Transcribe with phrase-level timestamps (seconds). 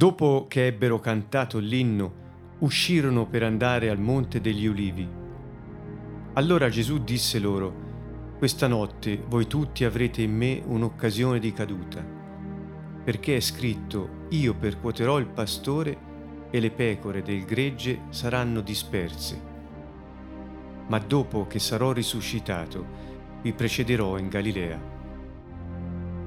[0.00, 2.12] Dopo che ebbero cantato l'inno,
[2.60, 5.06] uscirono per andare al monte degli ulivi.
[6.32, 12.02] Allora Gesù disse loro, Questa notte voi tutti avrete in me un'occasione di caduta,
[13.04, 15.98] perché è scritto, Io percuoterò il pastore
[16.50, 19.38] e le pecore del gregge saranno disperse.
[20.86, 22.86] Ma dopo che sarò risuscitato,
[23.42, 24.80] vi precederò in Galilea.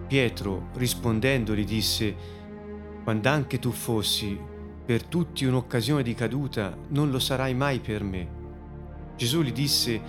[0.06, 2.42] Pietro rispondendo gli disse,
[3.04, 4.40] quando anche tu fossi
[4.86, 8.42] per tutti un'occasione di caduta, non lo sarai mai per me.
[9.16, 10.02] Gesù gli disse,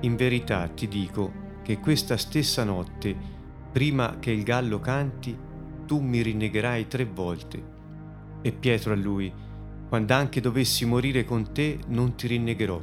[0.00, 3.14] in verità ti dico che questa stessa notte,
[3.70, 5.36] prima che il gallo canti,
[5.86, 7.70] tu mi rinnegherai tre volte.
[8.42, 9.32] E Pietro a lui,
[9.88, 12.80] quando anche dovessi morire con te, non ti rinnegherò.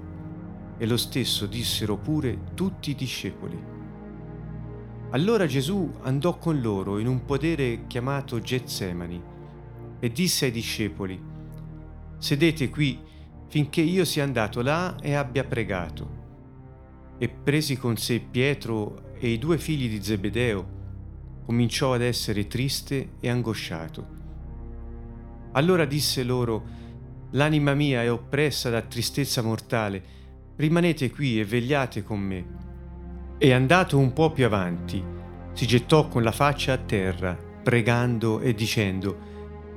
[0.78, 3.78] E lo stesso dissero pure tutti i discepoli.
[5.12, 9.29] Allora Gesù andò con loro in un podere chiamato Getsemani
[10.00, 11.20] e disse ai discepoli,
[12.18, 13.00] Sedete qui
[13.48, 16.18] finché io sia andato là e abbia pregato.
[17.18, 20.78] E presi con sé Pietro e i due figli di Zebedeo,
[21.46, 24.18] cominciò ad essere triste e angosciato.
[25.54, 26.78] Allora disse loro,
[27.34, 30.04] L'anima mia è oppressa da tristezza mortale,
[30.56, 32.46] rimanete qui e vegliate con me.
[33.38, 35.04] E andato un po' più avanti,
[35.54, 39.29] si gettò con la faccia a terra, pregando e dicendo,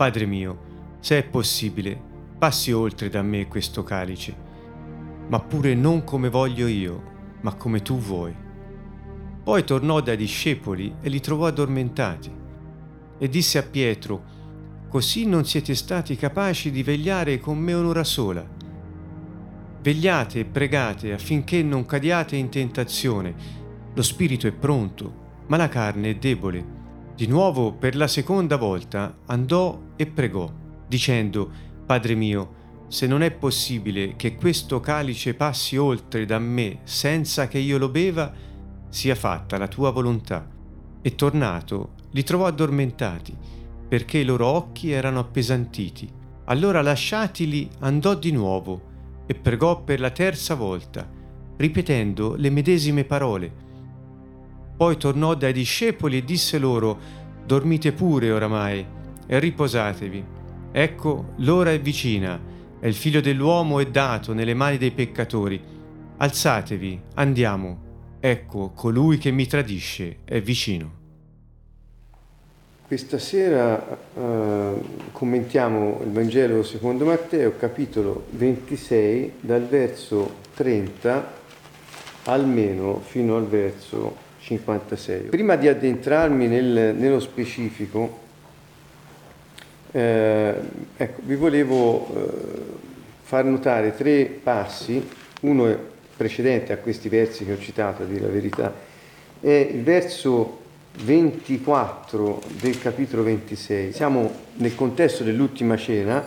[0.02, 1.96] Padre mio, se è possibile,
[2.36, 4.34] passi oltre da me questo calice,
[5.28, 7.02] ma pure non come voglio io,
[7.42, 8.34] ma come tu vuoi.
[9.44, 12.32] Poi tornò dai discepoli e li trovò addormentati
[13.16, 14.24] e disse a Pietro,
[14.88, 18.44] Così non siete stati capaci di vegliare con me un'ora sola.
[19.82, 23.34] Vegliate e pregate affinché non cadiate in tentazione.
[23.94, 26.71] Lo spirito è pronto, ma la carne è debole.
[27.22, 30.52] Di nuovo, per la seconda volta, andò e pregò,
[30.88, 31.48] dicendo,
[31.86, 32.54] Padre mio,
[32.88, 37.90] se non è possibile che questo calice passi oltre da me senza che io lo
[37.90, 38.32] beva,
[38.88, 40.48] sia fatta la tua volontà.
[41.00, 43.36] E tornato, li trovò addormentati,
[43.86, 46.10] perché i loro occhi erano appesantiti.
[46.46, 48.82] Allora lasciatili andò di nuovo
[49.26, 51.08] e pregò per la terza volta,
[51.56, 53.70] ripetendo le medesime parole
[54.82, 56.98] poi tornò dai discepoli e disse loro,
[57.46, 58.84] dormite pure oramai
[59.28, 60.24] e riposatevi.
[60.72, 62.40] Ecco, l'ora è vicina
[62.80, 65.62] e il figlio dell'uomo è dato nelle mani dei peccatori.
[66.16, 68.16] Alzatevi, andiamo.
[68.18, 70.90] Ecco, colui che mi tradisce è vicino.
[72.84, 74.72] Questa sera eh,
[75.12, 81.40] commentiamo il Vangelo secondo Matteo, capitolo 26, dal verso 30
[82.24, 85.28] almeno fino al verso 56.
[85.28, 88.18] Prima di addentrarmi nel, nello specifico,
[89.92, 90.54] eh,
[90.96, 92.30] ecco, vi volevo eh,
[93.22, 95.08] far notare tre passi,
[95.42, 95.78] uno è
[96.16, 98.74] precedente a questi versi che ho citato, a dire la verità,
[99.40, 100.60] è il verso
[101.04, 103.92] 24 del capitolo 26.
[103.92, 106.26] Siamo nel contesto dell'ultima cena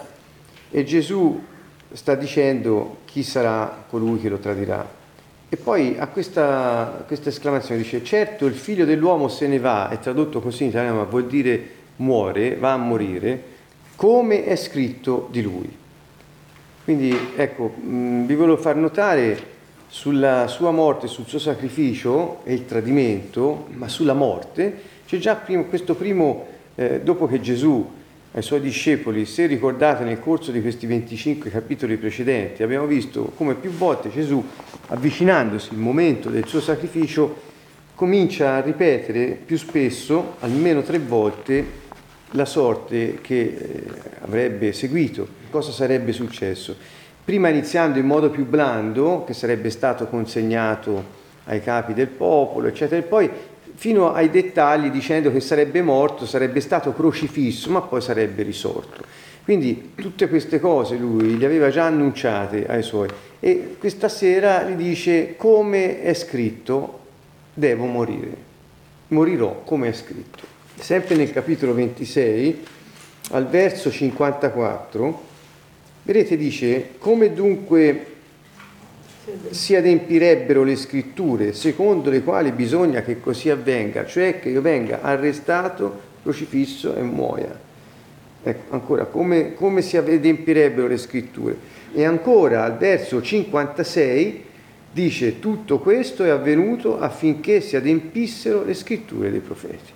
[0.72, 1.44] e Gesù
[1.92, 5.04] sta dicendo chi sarà colui che lo tradirà.
[5.48, 10.00] E poi a questa, questa, esclamazione dice, certo il figlio dell'uomo se ne va, è
[10.00, 13.44] tradotto così in italiano, ma vuol dire muore, va a morire,
[13.96, 15.78] come è scritto di lui.
[16.84, 19.54] Quindi ecco, mh, vi volevo far notare
[19.88, 25.66] sulla sua morte, sul suo sacrificio e il tradimento, ma sulla morte, c'è già primo,
[25.66, 27.88] questo primo, eh, dopo che Gesù
[28.36, 33.56] ai suoi discepoli, se ricordate nel corso di questi 25 capitoli precedenti, abbiamo visto come
[33.56, 34.44] più volte Gesù,
[34.88, 37.34] avvicinandosi il momento del suo sacrificio,
[37.96, 41.84] comincia a ripetere più spesso, almeno tre volte,
[42.32, 43.84] la sorte che eh,
[44.24, 46.76] avrebbe seguito, cosa sarebbe successo.
[47.24, 53.00] Prima iniziando in modo più blando, che sarebbe stato consegnato ai capi del popolo, eccetera,
[53.00, 53.30] e poi
[53.76, 59.04] fino ai dettagli dicendo che sarebbe morto, sarebbe stato crocifisso, ma poi sarebbe risorto.
[59.44, 63.08] Quindi tutte queste cose lui le aveva già annunciate ai suoi
[63.40, 67.04] e questa sera gli dice come è scritto
[67.54, 68.36] devo morire,
[69.10, 70.54] morirò come è scritto.
[70.78, 72.66] Sempre nel capitolo 26,
[73.32, 75.22] al verso 54,
[76.02, 78.15] vedete dice come dunque
[79.50, 85.02] si adempirebbero le scritture secondo le quali bisogna che così avvenga, cioè che io venga
[85.02, 87.60] arrestato, crocifisso e muoia.
[88.44, 91.58] Ecco, ancora, come, come si adempirebbero le scritture?
[91.94, 94.44] E ancora al verso 56
[94.92, 99.95] dice tutto questo è avvenuto affinché si adempissero le scritture dei profeti.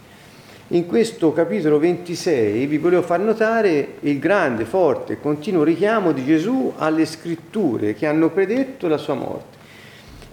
[0.71, 6.23] In questo capitolo 26 vi volevo far notare il grande, forte e continuo richiamo di
[6.23, 9.57] Gesù alle scritture che hanno predetto la sua morte.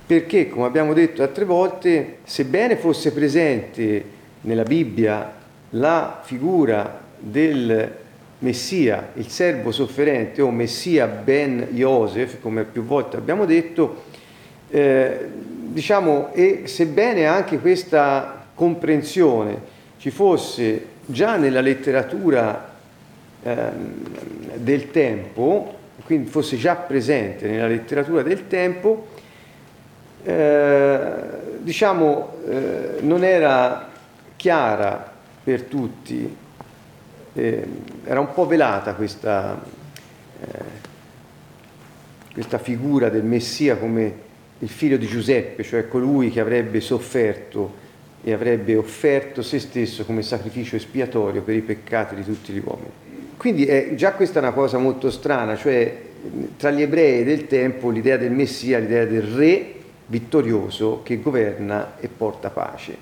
[0.05, 4.05] Perché, come abbiamo detto altre volte, sebbene fosse presente
[4.43, 5.33] nella Bibbia
[5.71, 7.95] la figura del
[8.41, 14.03] Messia, il servo sofferente o Messia ben Joseph, come più volte abbiamo detto,
[14.69, 15.19] eh,
[15.69, 22.75] diciamo, e sebbene anche questa comprensione ci fosse già nella letteratura
[23.43, 23.57] eh,
[24.57, 29.07] del tempo, quindi fosse già presente nella letteratura del tempo,
[30.25, 31.09] eh,
[31.61, 33.91] diciamo, eh, non era
[34.37, 35.13] chiara
[35.43, 36.37] per tutti,
[37.33, 37.69] eh,
[38.05, 39.63] era un po' velata questa,
[40.41, 40.85] eh,
[42.33, 44.25] questa figura del Messia come
[44.59, 47.85] il figlio di Giuseppe, cioè colui che avrebbe sofferto
[48.29, 52.91] e avrebbe offerto se stesso come sacrificio espiatorio per i peccati di tutti gli uomini.
[53.37, 55.97] Quindi è, già questa è una cosa molto strana, cioè
[56.57, 59.75] tra gli ebrei del tempo l'idea del Messia, l'idea del re
[60.07, 62.97] vittorioso che governa e porta pace,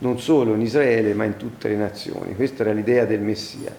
[0.00, 2.34] non solo in Israele ma in tutte le nazioni.
[2.34, 3.74] Questa era l'idea del Messia.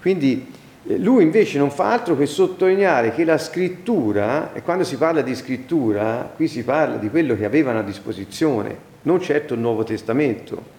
[0.00, 0.52] Quindi
[0.86, 5.22] eh, lui invece non fa altro che sottolineare che la scrittura, e quando si parla
[5.22, 9.84] di scrittura, qui si parla di quello che avevano a disposizione, non certo il Nuovo
[9.84, 10.74] Testamento,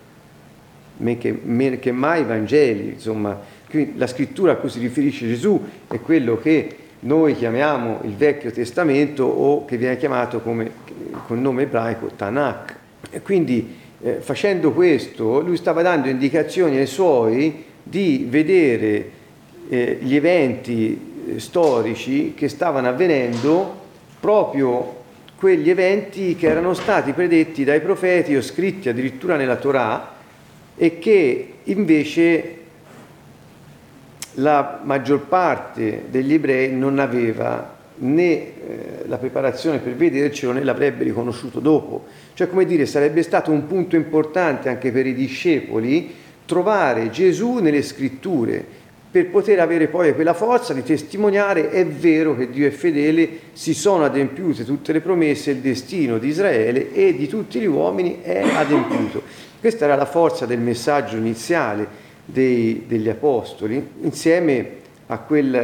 [1.20, 3.40] che, che mai i Vangeli, insomma,
[3.96, 9.24] la scrittura a cui si riferisce Gesù è quello che noi chiamiamo il Vecchio Testamento
[9.24, 10.72] o che viene chiamato come,
[11.26, 12.76] con nome ebraico Tanakh.
[13.12, 19.10] E quindi eh, facendo questo lui stava dando indicazioni ai suoi di vedere
[19.70, 23.86] eh, gli eventi eh, storici che stavano avvenendo
[24.20, 24.97] proprio
[25.38, 30.16] quegli eventi che erano stati predetti dai profeti o scritti addirittura nella Torah
[30.76, 32.56] e che invece
[34.36, 38.54] la maggior parte degli ebrei non aveva né eh,
[39.06, 42.06] la preparazione per vedercelo né l'avrebbe riconosciuto dopo.
[42.34, 46.14] Cioè, come dire, sarebbe stato un punto importante anche per i discepoli
[46.46, 48.77] trovare Gesù nelle scritture
[49.10, 53.74] per poter avere poi quella forza di testimoniare è vero che Dio è fedele, si
[53.74, 58.42] sono adempiute tutte le promesse, il destino di Israele e di tutti gli uomini è
[58.42, 59.24] adempiuto.
[59.60, 61.88] Questa era la forza del messaggio iniziale
[62.26, 64.70] dei, degli apostoli, insieme
[65.08, 65.56] a quel,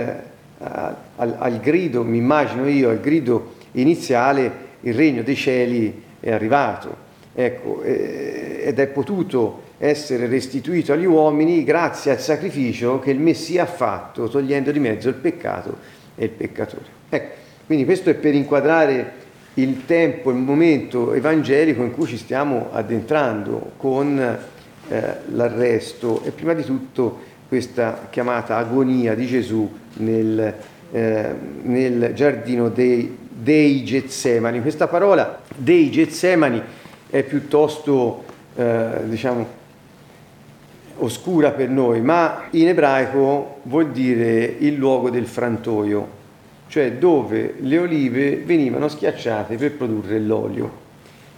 [0.60, 4.52] a, al, al grido, mi immagino io, al grido iniziale,
[4.82, 7.12] il regno dei cieli è arrivato.
[7.36, 13.64] Ecco, eh, ed è potuto essere restituito agli uomini grazie al sacrificio che il Messia
[13.64, 15.78] ha fatto, togliendo di mezzo il peccato
[16.16, 16.86] e il peccatore.
[17.10, 17.34] Ecco,
[17.66, 19.22] quindi questo è per inquadrare
[19.56, 25.02] il tempo, il momento evangelico in cui ci stiamo addentrando con eh,
[25.34, 30.56] l'arresto e prima di tutto questa chiamata agonia di Gesù nel,
[30.92, 31.30] eh,
[31.62, 34.62] nel giardino dei, dei Getsemani.
[34.62, 36.62] Questa parola dei Getsemani
[37.10, 38.24] è piuttosto,
[38.56, 39.62] eh, diciamo,
[40.98, 46.22] oscura per noi, ma in ebraico vuol dire il luogo del frantoio,
[46.68, 50.82] cioè dove le olive venivano schiacciate per produrre l'olio.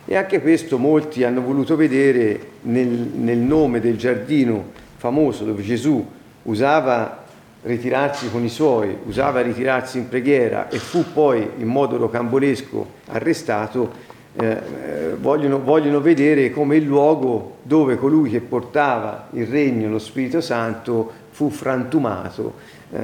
[0.05, 6.05] E anche questo molti hanno voluto vedere nel, nel nome del giardino famoso dove Gesù
[6.43, 7.23] usava
[7.63, 13.91] ritirarsi con i suoi, usava ritirarsi in preghiera e fu poi in modo rocambolesco arrestato,
[14.37, 20.41] eh, vogliono, vogliono, vedere come il luogo dove colui che portava il regno, lo Spirito
[20.41, 22.55] Santo, fu frantumato
[22.91, 22.99] eh,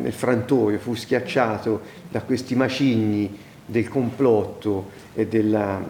[0.00, 5.82] nel frantoio, fu schiacciato da questi macigni del complotto e, della,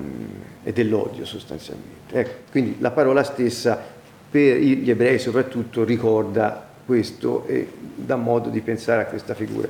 [0.63, 2.19] e dell'odio sostanzialmente.
[2.19, 3.95] Ecco, quindi la parola stessa
[4.31, 9.69] per gli ebrei soprattutto ricorda questo e dà modo di pensare a questa figura.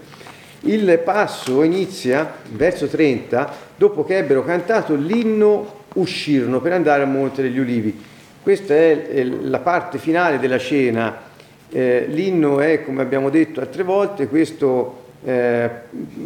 [0.67, 7.41] Il passo inizia, verso 30, dopo che ebbero cantato l'inno uscirono per andare al Monte
[7.41, 7.97] degli Ulivi.
[8.43, 11.23] Questa è la parte finale della cena.
[11.71, 15.71] Eh, l'inno è, come abbiamo detto altre volte, questo eh,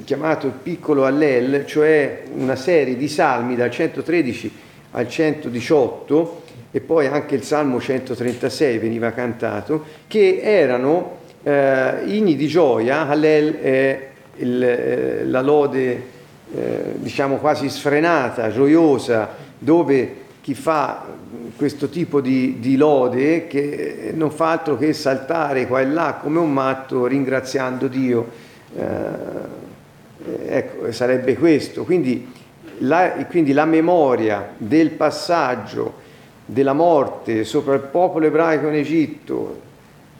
[0.04, 4.52] chiamato il piccolo Allel, cioè una serie di salmi dal 113
[4.92, 12.46] al 118 e poi anche il Salmo 136 veniva cantato, che erano eh, inni di
[12.46, 16.02] gioia, Hallel è il, eh, la lode
[16.52, 21.04] eh, diciamo quasi sfrenata, gioiosa, dove chi fa
[21.56, 26.38] questo tipo di, di, lode che non fa altro che saltare qua e là come
[26.38, 28.28] un matto ringraziando Dio.
[28.76, 29.68] Eh,
[30.46, 31.84] ecco, sarebbe questo.
[31.84, 32.26] Quindi
[32.78, 36.08] la, quindi la memoria del passaggio
[36.44, 39.60] della morte sopra il popolo ebraico in Egitto,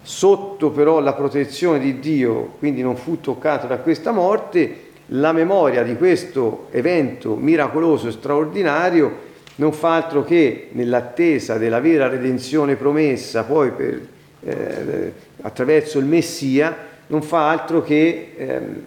[0.02, 5.82] sotto però la protezione di Dio, quindi non fu toccato da questa morte, la memoria
[5.82, 13.44] di questo evento miracoloso e straordinario non fa altro che nell'attesa della vera redenzione promessa
[13.44, 14.00] poi per,
[14.42, 18.86] eh, attraverso il Messia, non fa altro che ehm,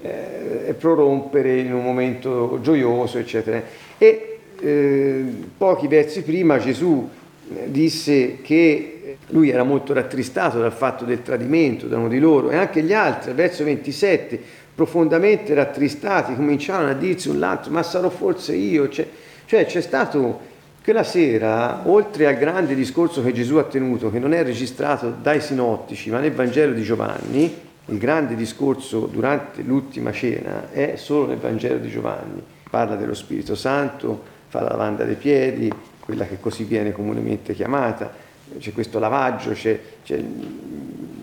[0.00, 3.62] eh, prorompere in un momento gioioso, eccetera.
[3.98, 5.24] E eh,
[5.56, 7.08] pochi versi prima Gesù
[7.52, 8.93] eh, disse che
[9.28, 12.92] lui era molto rattristato dal fatto del tradimento da uno di loro e anche gli
[12.92, 14.40] altri, verso 27,
[14.74, 18.88] profondamente rattristati, cominciarono a dirsi un l'altro, ma sarò forse io?
[18.88, 19.06] Cioè,
[19.46, 20.52] cioè c'è stato
[20.82, 25.40] quella sera, oltre al grande discorso che Gesù ha tenuto, che non è registrato dai
[25.40, 31.38] sinottici, ma nel Vangelo di Giovanni, il grande discorso durante l'ultima cena è solo nel
[31.38, 32.42] Vangelo di Giovanni.
[32.68, 38.12] Parla dello Spirito Santo, fa la lavanda dei piedi, quella che così viene comunemente chiamata,
[38.58, 40.22] c'è questo lavaggio, c'è, c'è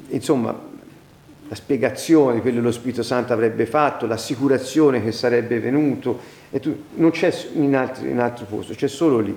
[0.10, 0.70] insomma
[1.48, 6.20] la spiegazione di quello che lo Spirito Santo avrebbe fatto, l'assicurazione che sarebbe venuto,
[6.62, 9.36] tu, non c'è in, altri, in altro posto, c'è solo lì.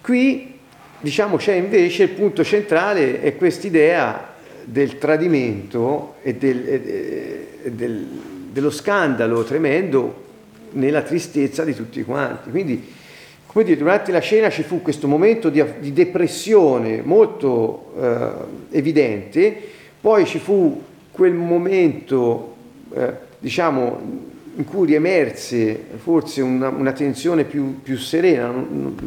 [0.00, 0.56] Qui
[1.00, 8.06] diciamo c'è invece il punto centrale, è quest'idea del tradimento e, del, e del,
[8.52, 10.26] dello scandalo tremendo
[10.72, 12.50] nella tristezza di tutti quanti.
[12.50, 12.92] Quindi,
[13.50, 19.56] come dire, durante la cena ci fu questo momento di, di depressione molto eh, evidente,
[20.00, 22.54] poi ci fu quel momento,
[22.94, 28.52] eh, diciamo, in cui riemerse forse una, una tensione più, più serena,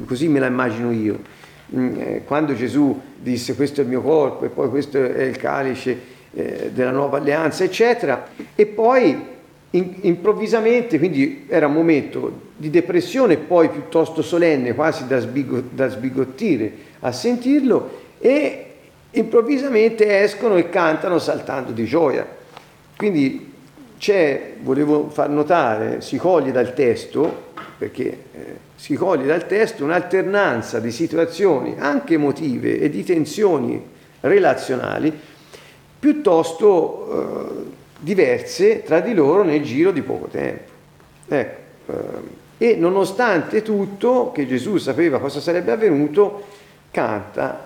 [0.06, 1.20] così me la immagino io,
[1.76, 5.38] mm, eh, quando Gesù disse questo è il mio corpo e poi questo è il
[5.38, 5.98] calice
[6.34, 9.16] eh, della nuova alleanza, eccetera, e poi
[9.70, 15.90] in, improvvisamente, quindi era un momento di depressione poi piuttosto solenne, quasi da, sbigo, da
[15.90, 18.66] sbigottire a sentirlo, e
[19.10, 22.24] improvvisamente escono e cantano saltando di gioia.
[22.96, 23.52] Quindi
[23.98, 27.50] c'è, volevo far notare, si coglie dal testo,
[27.80, 28.18] perché eh,
[28.76, 33.84] si coglie dal testo un'alternanza di situazioni anche emotive e di tensioni
[34.20, 35.12] relazionali
[35.98, 40.70] piuttosto eh, diverse tra di loro nel giro di poco tempo.
[41.28, 46.44] Ecco, eh, e nonostante tutto, che Gesù sapeva cosa sarebbe avvenuto,
[46.92, 47.66] canta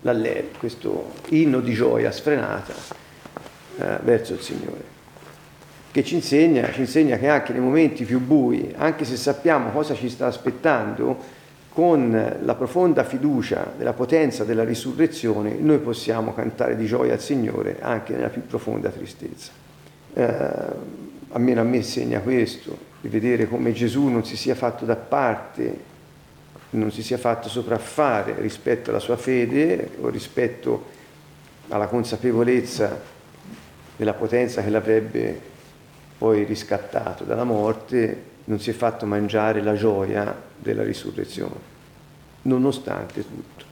[0.00, 2.72] l'allel, questo inno di gioia sfrenata
[3.76, 4.82] eh, verso il Signore,
[5.90, 9.94] che ci insegna, ci insegna che anche nei momenti più bui, anche se sappiamo cosa
[9.94, 11.18] ci sta aspettando,
[11.68, 17.76] con la profonda fiducia della potenza della risurrezione, noi possiamo cantare di gioia al Signore
[17.82, 19.52] anche nella più profonda tristezza.
[20.14, 20.38] Eh,
[21.32, 25.88] almeno a me insegna questo, di vedere come Gesù non si sia fatto da parte
[26.70, 30.86] non si sia fatto sopraffare rispetto alla sua fede o rispetto
[31.68, 33.00] alla consapevolezza
[33.96, 35.48] della potenza che l'avrebbe
[36.16, 41.54] poi riscattato dalla morte, non si è fatto mangiare la gioia della risurrezione,
[42.42, 43.64] nonostante tutto.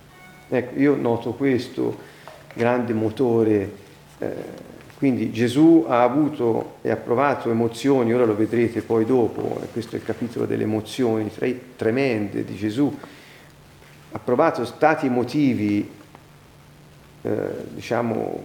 [0.49, 1.97] Ecco, io noto questo
[2.55, 3.71] grande motore
[4.19, 4.35] eh,
[4.99, 10.01] quindi Gesù ha avuto e ha provato emozioni, ora lo vedrete poi dopo, questo è
[10.01, 11.31] il capitolo delle emozioni
[11.77, 12.93] tremende di Gesù,
[14.11, 15.89] ha provato stati emotivi,
[17.23, 17.39] eh,
[17.75, 18.43] diciamo,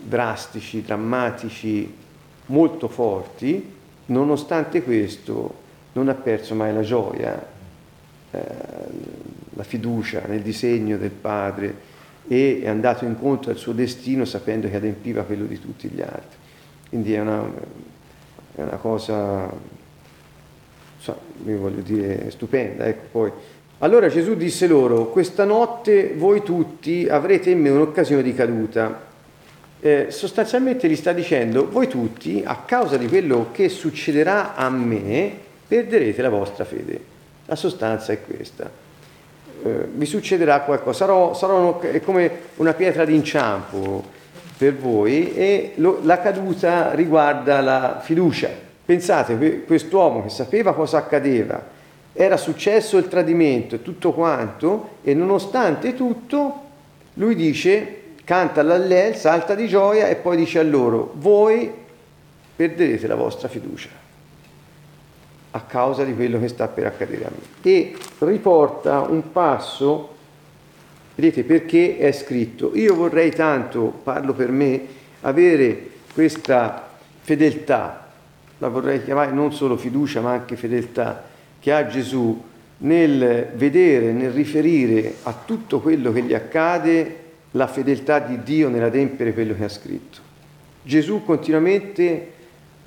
[0.00, 1.92] drastici, drammatici,
[2.46, 3.74] molto forti,
[4.06, 5.54] nonostante questo
[5.94, 7.46] non ha perso mai la gioia,
[8.30, 8.40] eh,
[9.54, 11.94] la fiducia nel disegno del Padre,
[12.28, 16.38] e è andato incontro al suo destino sapendo che adempiva quello di tutti gli altri.
[16.88, 17.44] Quindi è una,
[18.54, 19.50] è una cosa,
[20.98, 22.86] so, io voglio dire, stupenda.
[22.86, 23.54] Ecco.
[23.78, 29.04] Allora Gesù disse loro, questa notte voi tutti avrete in me un'occasione di caduta.
[29.78, 35.32] Eh, sostanzialmente gli sta dicendo, voi tutti, a causa di quello che succederà a me,
[35.68, 37.14] perderete la vostra fede.
[37.44, 38.84] La sostanza è questa
[39.64, 44.04] eh, vi succederà qualcosa, sarò, sarò è come una pietra d'inciampo
[44.56, 48.50] per voi e lo, la caduta riguarda la fiducia.
[48.84, 51.74] Pensate, quest'uomo che sapeva cosa accadeva,
[52.12, 56.62] era successo il tradimento e tutto quanto, e nonostante tutto,
[57.14, 61.70] lui dice, canta l'allel, salta di gioia e poi dice a loro, voi
[62.54, 64.05] perderete la vostra fiducia
[65.56, 67.42] a causa di quello che sta per accadere a me.
[67.62, 70.14] E riporta un passo,
[71.14, 74.80] vedete perché è scritto, io vorrei tanto, parlo per me,
[75.22, 76.88] avere questa
[77.22, 78.08] fedeltà,
[78.58, 81.24] la vorrei chiamare non solo fiducia ma anche fedeltà,
[81.58, 82.42] che ha Gesù
[82.78, 89.32] nel vedere, nel riferire a tutto quello che gli accade la fedeltà di Dio nell'adempiere
[89.32, 90.18] quello che ha scritto.
[90.82, 92.34] Gesù continuamente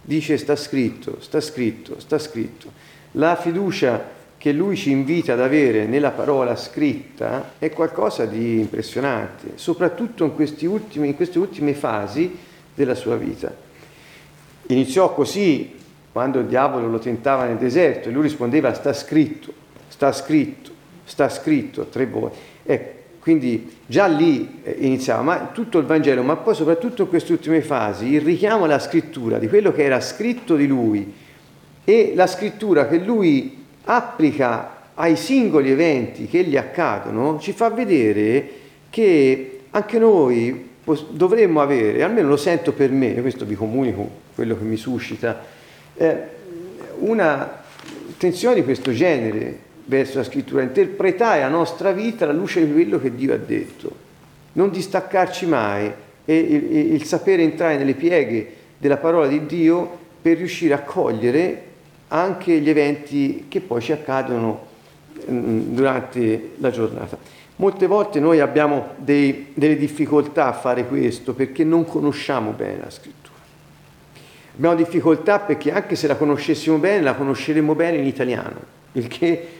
[0.01, 2.71] dice sta scritto, sta scritto, sta scritto.
[3.13, 9.53] La fiducia che lui ci invita ad avere nella parola scritta è qualcosa di impressionante,
[9.55, 12.37] soprattutto in, ultimi, in queste ultime fasi
[12.73, 13.53] della sua vita.
[14.67, 15.75] Iniziò così
[16.11, 19.53] quando il diavolo lo tentava nel deserto e lui rispondeva sta scritto,
[19.89, 20.71] sta scritto,
[21.03, 22.37] sta scritto tre volte.
[22.63, 22.98] Ecco,
[23.29, 27.61] quindi già lì eh, iniziava, ma tutto il Vangelo, ma poi soprattutto in queste ultime
[27.61, 31.13] fasi, il richiamo alla scrittura di quello che era scritto di lui
[31.83, 38.49] e la scrittura che lui applica ai singoli eventi che gli accadono, ci fa vedere
[38.89, 40.69] che anche noi
[41.11, 45.45] dovremmo avere, almeno lo sento per me, questo vi comunico quello che mi suscita,
[45.95, 46.17] eh,
[47.01, 47.61] una
[48.17, 52.99] tensione di questo genere verso la scrittura, interpretare la nostra vita alla luce di quello
[52.99, 54.07] che Dio ha detto,
[54.53, 55.91] non distaccarci mai
[56.25, 61.63] e il, il sapere entrare nelle pieghe della parola di Dio per riuscire a cogliere
[62.09, 64.67] anche gli eventi che poi ci accadono
[65.29, 67.17] mm, durante la giornata.
[67.55, 72.89] Molte volte noi abbiamo dei, delle difficoltà a fare questo perché non conosciamo bene la
[72.91, 73.37] scrittura.
[74.55, 78.59] Abbiamo difficoltà perché anche se la conoscessimo bene, la conosceremo bene in italiano,
[78.93, 79.58] il che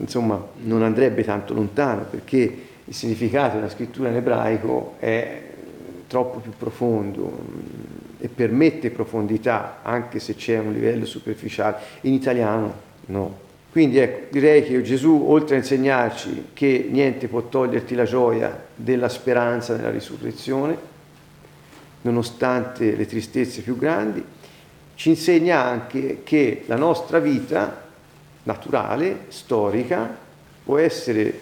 [0.00, 5.40] insomma, non andrebbe tanto lontano perché il significato della scrittura in ebraico è
[6.06, 7.60] troppo più profondo mm,
[8.18, 11.76] e permette profondità anche se c'è un livello superficiale.
[12.02, 13.50] In italiano no.
[13.70, 19.08] Quindi ecco, direi che Gesù, oltre a insegnarci che niente può toglierti la gioia della
[19.08, 20.76] speranza nella risurrezione,
[22.02, 24.22] nonostante le tristezze più grandi,
[24.94, 27.81] ci insegna anche che la nostra vita
[28.44, 30.16] naturale, storica,
[30.64, 31.40] può essere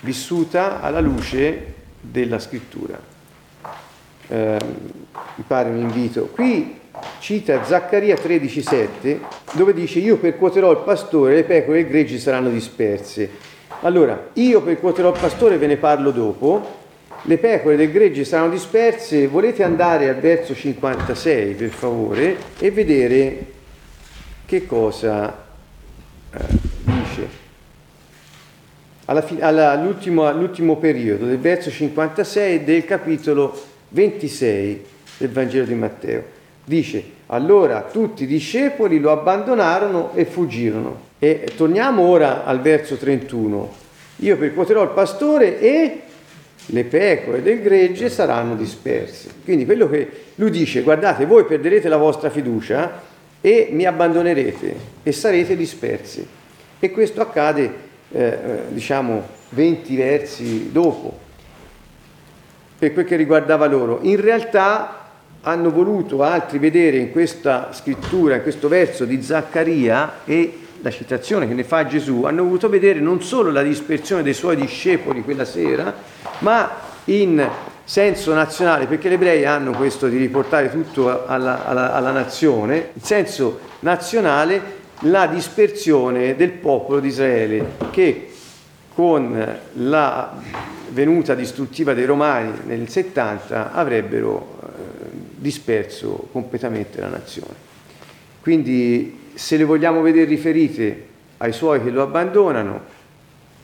[0.00, 2.98] vissuta alla luce della scrittura.
[4.28, 4.58] Eh,
[5.34, 6.26] mi pare un invito.
[6.26, 6.78] Qui
[7.20, 9.18] cita Zaccaria 13,7
[9.52, 13.30] dove dice io percuoterò il pastore, le pecore e i greggi saranno disperse.
[13.82, 16.76] Allora, io percuoterò il pastore, ve ne parlo dopo,
[17.22, 23.46] le pecore del gregge saranno disperse, volete andare al verso 56 per favore e vedere
[24.46, 25.46] che cosa
[26.32, 26.44] eh,
[26.84, 27.46] dice
[29.08, 34.84] all'ultimo, all'ultimo periodo del verso 56 del capitolo 26
[35.18, 36.36] del Vangelo di Matteo.
[36.64, 41.06] Dice, allora tutti i discepoli lo abbandonarono e fuggirono.
[41.18, 43.74] E torniamo ora al verso 31.
[44.16, 46.02] Io percuoterò il pastore e
[46.66, 49.30] le pecore del gregge saranno disperse.
[49.42, 53.02] Quindi quello che lui dice, guardate, voi perderete la vostra fiducia
[53.48, 56.26] e mi abbandonerete e sarete dispersi.
[56.78, 57.74] E questo accade,
[58.10, 61.18] eh, eh, diciamo, 20 versi dopo,
[62.78, 64.00] per quel che riguardava loro.
[64.02, 65.06] In realtà
[65.40, 71.48] hanno voluto altri vedere in questa scrittura, in questo verso di Zaccaria e la citazione
[71.48, 75.46] che ne fa Gesù, hanno voluto vedere non solo la dispersione dei suoi discepoli quella
[75.46, 75.94] sera,
[76.40, 76.70] ma
[77.06, 77.48] in
[77.88, 83.00] senso nazionale, perché gli ebrei hanno questo di riportare tutto alla, alla, alla nazione, in
[83.00, 88.30] senso nazionale la dispersione del popolo di Israele che
[88.92, 90.34] con la
[90.90, 94.68] venuta distruttiva dei romani nel 70 avrebbero eh,
[95.36, 97.54] disperso completamente la nazione.
[98.42, 101.06] Quindi se le vogliamo vedere riferite
[101.38, 102.96] ai suoi che lo abbandonano,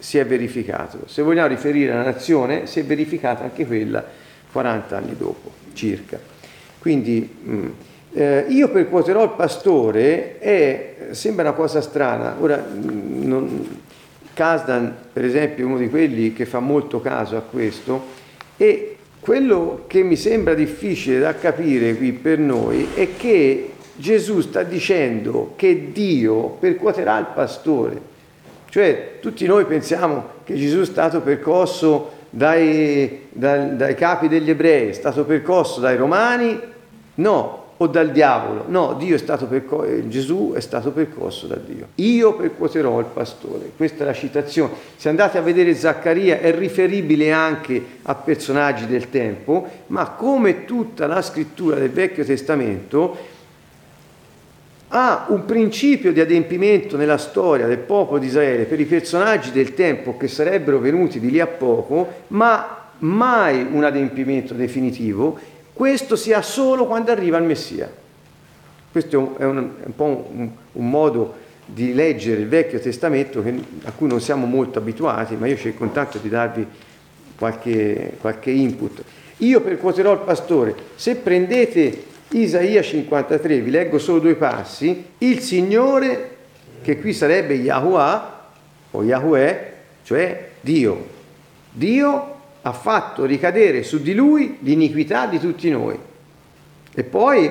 [0.05, 1.05] si è verificato.
[1.07, 4.05] Se vogliamo riferire alla nazione, si è verificata anche quella
[4.53, 6.21] 40 anni dopo, circa.
[6.79, 7.69] Quindi mm,
[8.13, 12.37] eh, io percuoterò il pastore è, sembra una cosa strana.
[12.39, 13.79] Ora, mm, non,
[14.35, 18.05] Kasdan, per esempio, è uno di quelli che fa molto caso a questo
[18.59, 24.65] e quello che mi sembra difficile da capire qui per noi è che Gesù sta
[24.65, 28.13] dicendo che Dio percuoterà il pastore.
[28.75, 34.89] Cioè tutti noi pensiamo che Gesù è stato percosso dai, dai, dai capi degli ebrei,
[34.89, 36.61] è stato percosso dai romani?
[37.15, 38.65] No, o dal diavolo.
[38.67, 41.91] No, Dio è stato perco- Gesù è stato percosso da Dio.
[41.95, 43.71] Io percuoterò il pastore.
[43.77, 44.73] Questa è la citazione.
[44.97, 51.07] Se andate a vedere Zaccaria è riferibile anche a personaggi del tempo, ma come tutta
[51.07, 53.34] la scrittura del Vecchio Testamento
[54.97, 59.75] ha un principio di adempimento nella storia del popolo di Israele per i personaggi del
[59.75, 65.37] tempo che sarebbero venuti di lì a poco, ma mai un adempimento definitivo,
[65.73, 67.93] questo si ha solo quando arriva il Messia.
[68.93, 71.35] Questo è un, è un, po' un, un modo
[71.67, 73.53] di leggere il Vecchio Testamento che,
[73.83, 76.65] a cui non siamo molto abituati, ma io cerco intanto di darvi
[77.37, 79.03] qualche, qualche input.
[79.39, 80.77] Io percuoterò il pastore.
[80.95, 86.37] Se prendete Isaia 53, vi leggo solo due passi, il Signore,
[86.83, 88.21] che qui sarebbe Yahweh,
[88.91, 91.13] o Yahweh, cioè Dio.
[91.71, 95.97] Dio ha fatto ricadere su di lui l'iniquità di tutti noi.
[96.93, 97.51] E poi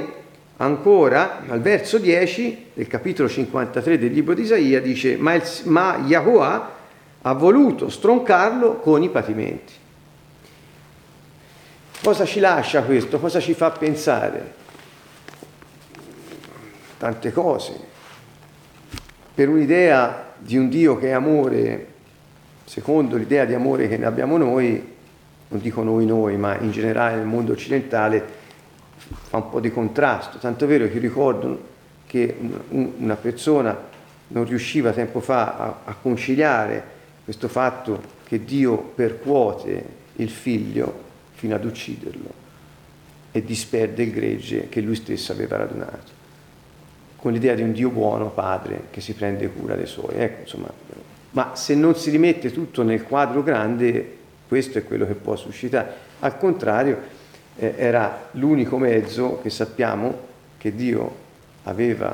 [0.58, 6.04] ancora al verso 10 del capitolo 53 del libro di Isaia dice ma, il, ma
[6.06, 6.62] Yahweh
[7.22, 9.74] ha voluto stroncarlo con i patimenti.
[12.04, 13.18] Cosa ci lascia questo?
[13.18, 14.62] Cosa ci fa pensare?
[17.04, 17.78] Tante cose.
[19.34, 21.88] Per un'idea di un Dio che è amore,
[22.64, 24.82] secondo l'idea di amore che ne abbiamo noi,
[25.50, 28.24] non dico noi noi, ma in generale nel mondo occidentale,
[28.96, 30.38] fa un po' di contrasto.
[30.38, 31.62] Tanto è vero che ricordo
[32.08, 32.38] che
[32.70, 33.78] una persona
[34.30, 36.84] non riusciva tempo fa a, a conciliare
[37.26, 39.84] questo fatto che Dio percuote
[40.16, 41.02] il figlio
[41.34, 42.32] fino ad ucciderlo
[43.34, 46.22] e disperde il gregge che lui stesso aveva radunato,
[47.24, 50.16] con l'idea di un Dio buono, padre, che si prende cura dei suoi.
[50.18, 50.70] Ecco, insomma,
[51.30, 55.90] ma se non si rimette tutto nel quadro grande, questo è quello che può suscitare.
[56.20, 56.98] Al contrario,
[57.56, 60.14] eh, era l'unico mezzo che sappiamo
[60.58, 61.16] che Dio
[61.64, 62.14] aveva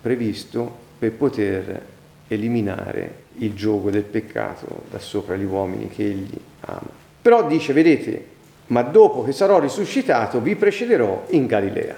[0.00, 1.82] previsto per poter
[2.28, 6.90] eliminare il gioco del peccato da sopra gli uomini che egli ama.
[7.20, 8.24] Però dice, vedete,
[8.68, 11.96] ma dopo che sarò risuscitato vi precederò in Galilea.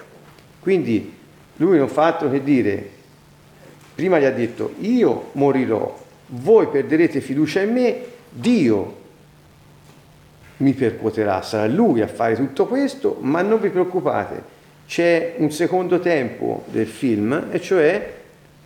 [0.59, 1.19] Quindi
[1.61, 2.89] lui non fa altro che dire,
[3.95, 8.99] prima gli ha detto, io morirò, voi perderete fiducia in me, Dio
[10.59, 16.01] mi percuoterà, sarà lui a fare tutto questo, ma non vi preoccupate, c'è un secondo
[16.01, 18.15] tempo del film, e cioè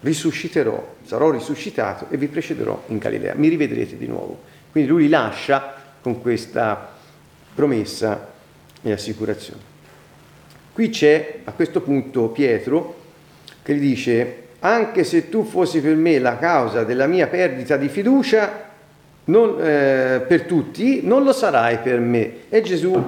[0.00, 4.38] risusciterò, sarò risuscitato e vi precederò in Galilea, mi rivedrete di nuovo.
[4.70, 6.92] Quindi lui lascia con questa
[7.54, 8.30] promessa
[8.82, 9.73] e assicurazione.
[10.74, 12.96] Qui c'è a questo punto Pietro
[13.62, 17.88] che gli dice, anche se tu fossi per me la causa della mia perdita di
[17.88, 18.70] fiducia,
[19.26, 22.48] non, eh, per tutti, non lo sarai per me.
[22.48, 23.00] E Gesù,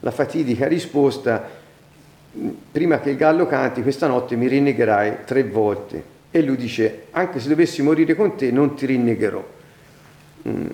[0.00, 1.48] la fatidica risposta,
[2.72, 6.02] prima che il gallo canti, questa notte mi rinnegherai tre volte.
[6.32, 9.44] E lui dice, anche se dovessi morire con te, non ti rinnegherò.
[10.48, 10.66] Mm.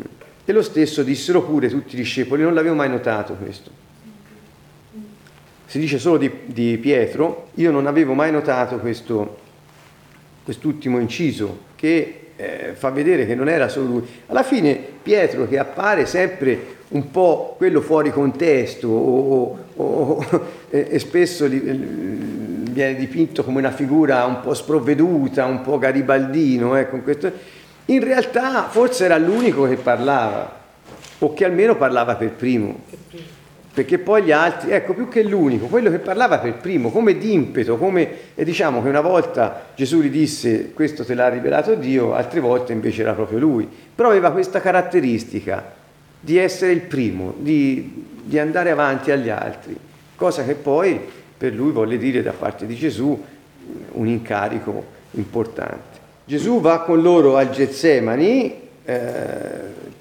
[0.46, 3.88] E lo stesso dissero pure tutti i discepoli, non l'avevo mai notato questo.
[5.70, 9.36] Si dice solo di, di Pietro, io non avevo mai notato questo,
[10.42, 14.02] quest'ultimo inciso, che eh, fa vedere che non era solo lui.
[14.26, 20.26] Alla fine Pietro che appare sempre un po' quello fuori contesto o, o,
[20.70, 27.30] e, e, spesso viene dipinto come una figura un po' sprovveduta, un po' garibaldino, questo,
[27.84, 30.52] in realtà forse era l'unico che parlava
[31.20, 33.38] o che almeno parlava per primo
[33.72, 37.76] perché poi gli altri, ecco più che l'unico, quello che parlava per primo, come d'impeto,
[37.76, 42.40] come, e diciamo che una volta Gesù gli disse questo te l'ha rivelato Dio, altre
[42.40, 45.72] volte invece era proprio lui, però aveva questa caratteristica
[46.18, 49.76] di essere il primo, di, di andare avanti agli altri,
[50.16, 51.00] cosa che poi
[51.38, 53.22] per lui volle dire da parte di Gesù
[53.92, 55.98] un incarico importante.
[56.24, 58.98] Gesù va con loro al Getsemani, eh,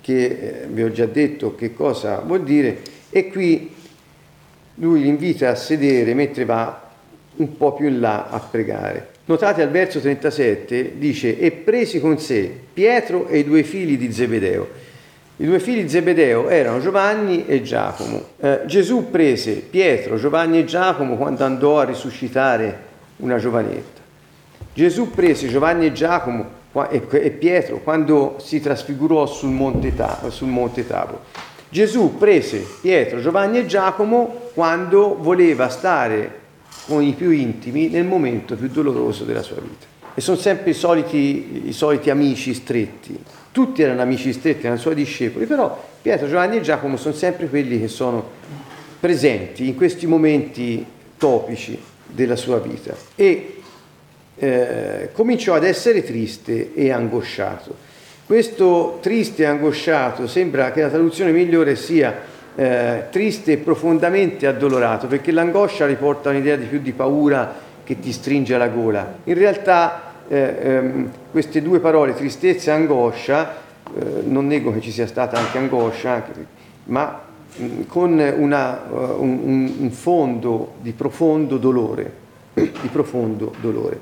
[0.02, 3.76] che eh, vi ho già detto che cosa vuol dire, e qui
[4.76, 6.88] lui li invita a sedere mentre va
[7.38, 9.18] un po' più in là a pregare.
[9.26, 14.12] Notate al verso 37 dice e presi con sé Pietro e i due figli di
[14.12, 14.88] Zebedeo.
[15.38, 18.24] I due figli di Zebedeo erano Giovanni e Giacomo.
[18.40, 24.02] Eh, Gesù prese Pietro, Giovanni e Giacomo quando andò a risuscitare una giovanetta.
[24.74, 26.58] Gesù prese Giovanni e Giacomo
[26.90, 29.94] e Pietro quando si trasfigurò sul monte,
[30.30, 31.20] sul monte Tabor.
[31.70, 36.38] Gesù prese Pietro, Giovanni e Giacomo quando voleva stare
[36.88, 39.86] con i più intimi nel momento più doloroso della sua vita.
[40.16, 43.18] E sono sempre i soliti, i soliti amici stretti.
[43.52, 47.80] Tutti erano amici stretti, erano suoi discepoli, però Pietro, Giovanni e Giacomo sono sempre quelli
[47.80, 48.28] che sono
[49.00, 50.84] presenti in questi momenti
[51.18, 52.96] topici della sua vita.
[53.16, 53.62] E
[54.36, 57.88] eh, cominciò ad essere triste e angosciato
[58.30, 62.16] questo triste e angosciato sembra che la traduzione migliore sia
[62.54, 67.52] eh, triste e profondamente addolorato, perché l'angoscia riporta un'idea di più di paura
[67.84, 69.16] che ti stringe la gola.
[69.24, 73.56] In realtà eh, ehm, queste due parole, tristezza e angoscia,
[73.98, 76.32] eh, non nego che ci sia stata anche angoscia, anche,
[76.84, 77.22] ma
[77.56, 82.14] mh, mm, con una, uh, un, un fondo di profondo dolore,
[82.54, 84.00] di profondo dolore.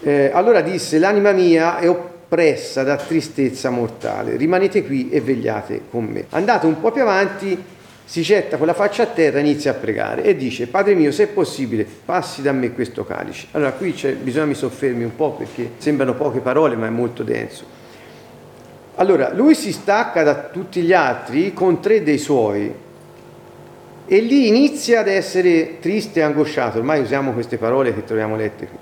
[0.00, 1.86] Eh, allora disse, l'anima mia è
[2.32, 6.24] oppressa da tristezza mortale, rimanete qui e vegliate con me.
[6.30, 7.62] Andate un po' più avanti,
[8.04, 11.12] si getta con la faccia a terra e inizia a pregare e dice, Padre mio,
[11.12, 13.48] se è possibile, passi da me questo calice.
[13.50, 17.80] Allora qui bisogna mi soffermi un po' perché sembrano poche parole, ma è molto denso.
[18.94, 22.72] Allora, lui si stacca da tutti gli altri con tre dei suoi
[24.06, 26.78] e lì inizia ad essere triste e angosciato.
[26.78, 28.78] Ormai usiamo queste parole che troviamo lette qui.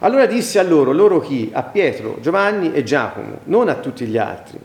[0.00, 1.50] Allora disse a loro, loro chi?
[1.52, 4.58] A Pietro, Giovanni e Giacomo, non a tutti gli altri.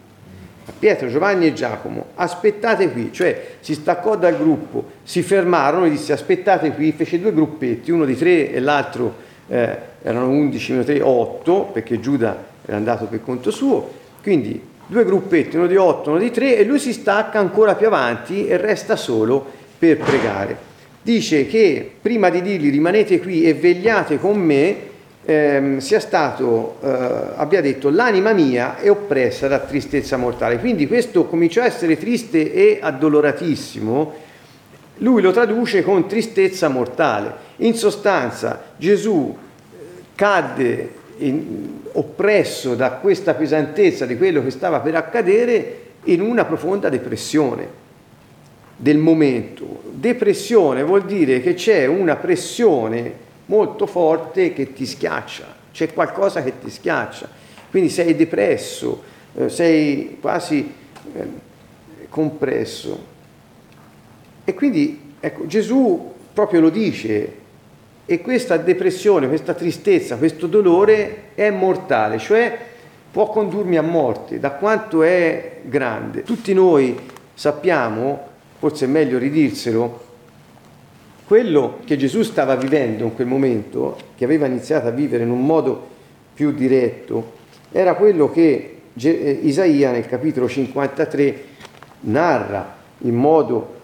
[0.65, 5.89] A Pietro, Giovanni e Giacomo, aspettate qui, cioè si staccò dal gruppo, si fermarono e
[5.89, 9.15] disse aspettate qui, fece due gruppetti, uno di tre e l'altro
[9.47, 13.89] eh, erano undici meno tre, otto, perché Giuda era andato per conto suo,
[14.21, 17.87] quindi due gruppetti, uno di otto, uno di tre, e lui si stacca ancora più
[17.87, 19.43] avanti e resta solo
[19.79, 20.71] per pregare.
[21.01, 24.91] Dice che prima di dirgli rimanete qui e vegliate con me,
[25.25, 26.87] ehm, sia stato, eh,
[27.35, 30.59] abbia detto l'anima mia è oppressa da tristezza mortale.
[30.59, 34.13] Quindi questo cominciò a essere triste e addoloratissimo,
[34.97, 37.51] lui lo traduce con tristezza mortale.
[37.57, 39.77] In sostanza Gesù eh,
[40.15, 46.89] cadde in, oppresso da questa pesantezza di quello che stava per accadere in una profonda
[46.89, 47.81] depressione
[48.75, 49.81] del momento.
[49.91, 56.53] Depressione vuol dire che c'è una pressione molto forte che ti schiaccia, c'è qualcosa che
[56.59, 57.29] ti schiaccia,
[57.69, 59.03] quindi sei depresso,
[59.35, 60.73] eh, sei quasi
[61.13, 61.27] eh,
[62.09, 63.11] compresso.
[64.43, 67.41] E quindi ecco, Gesù proprio lo dice,
[68.07, 72.57] e questa depressione, questa tristezza, questo dolore è mortale, cioè
[73.11, 76.23] può condurmi a morte, da quanto è grande.
[76.23, 76.97] Tutti noi
[77.35, 80.11] sappiamo, forse è meglio ridirselo,
[81.25, 85.45] quello che Gesù stava vivendo in quel momento, che aveva iniziato a vivere in un
[85.45, 85.87] modo
[86.33, 87.33] più diretto,
[87.71, 91.43] era quello che eh, Isaia nel capitolo 53
[92.01, 93.81] narra in modo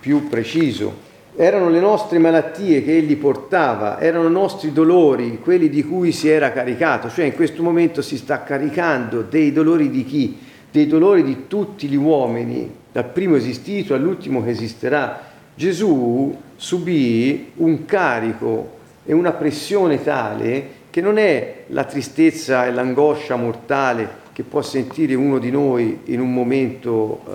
[0.00, 1.10] più preciso.
[1.34, 6.28] Erano le nostre malattie che egli portava, erano i nostri dolori, quelli di cui si
[6.28, 10.38] era caricato, cioè in questo momento si sta caricando dei dolori di chi?
[10.70, 15.30] Dei dolori di tutti gli uomini, dal primo esistito all'ultimo che esisterà.
[15.54, 23.34] Gesù subì un carico e una pressione tale che non è la tristezza e l'angoscia
[23.34, 27.32] mortale che può sentire uno di noi in un momento uh,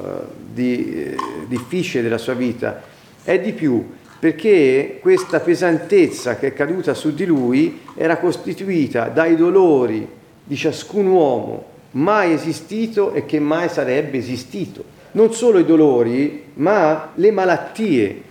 [0.54, 2.82] di, eh, difficile della sua vita,
[3.22, 9.36] è di più perché questa pesantezza che è caduta su di lui era costituita dai
[9.36, 10.08] dolori
[10.42, 14.96] di ciascun uomo mai esistito e che mai sarebbe esistito.
[15.12, 18.22] Non solo i dolori, ma le malattie,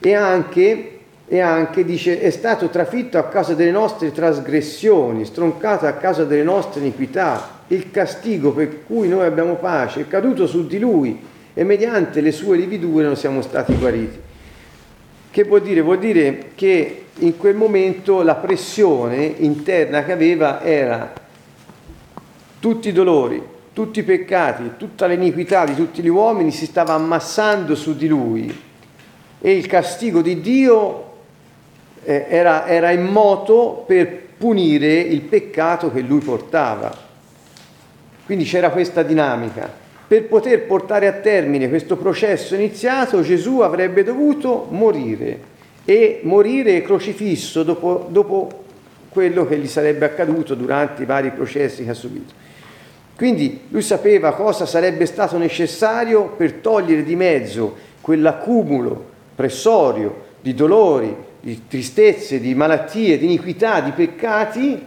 [0.00, 5.92] e anche, e anche, dice, è stato trafitto a causa delle nostre trasgressioni, stroncato a
[5.92, 7.58] causa delle nostre iniquità.
[7.68, 11.20] Il castigo per cui noi abbiamo pace è caduto su di lui
[11.54, 14.18] e mediante le sue lividure non siamo stati guariti.
[15.30, 15.80] Che vuol dire?
[15.82, 21.12] Vuol dire che in quel momento la pressione interna che aveva era
[22.58, 23.40] tutti i dolori,
[23.72, 28.68] tutti i peccati, tutta l'iniquità di tutti gli uomini si stava ammassando su di lui
[29.40, 31.08] e il castigo di Dio
[32.04, 37.08] eh, era, era in moto per punire il peccato che lui portava.
[38.24, 39.78] Quindi c'era questa dinamica.
[40.06, 45.48] Per poter portare a termine questo processo iniziato, Gesù avrebbe dovuto morire
[45.84, 48.64] e morire crocifisso dopo, dopo
[49.08, 52.32] quello che gli sarebbe accaduto durante i vari processi che ha subito.
[53.16, 59.08] Quindi lui sapeva cosa sarebbe stato necessario per togliere di mezzo quell'accumulo
[59.40, 64.86] pressorio di dolori, di tristezze, di malattie, di iniquità, di peccati,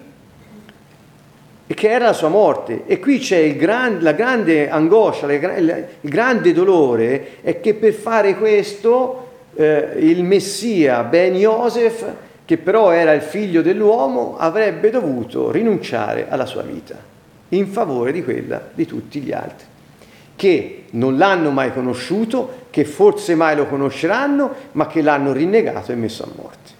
[1.66, 2.84] e che era la sua morte.
[2.86, 9.32] E qui c'è gran, la grande angoscia, il grande dolore, è che per fare questo
[9.56, 12.06] eh, il Messia Ben Yosef,
[12.46, 16.96] che però era il figlio dell'uomo, avrebbe dovuto rinunciare alla sua vita
[17.50, 19.72] in favore di quella di tutti gli altri
[20.36, 25.96] che non l'hanno mai conosciuto, che forse mai lo conosceranno, ma che l'hanno rinnegato e
[25.96, 26.72] messo a morte.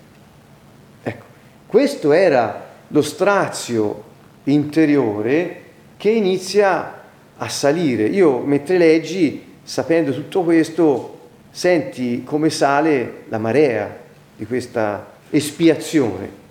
[1.04, 1.26] Ecco,
[1.68, 4.04] questo era lo strazio
[4.46, 5.62] interiore
[5.98, 7.02] che inizia
[7.38, 8.06] a salire.
[8.06, 11.20] Io mentre leggi, sapendo tutto questo,
[11.52, 14.02] senti come sale la marea
[14.36, 16.42] di questa espiazione.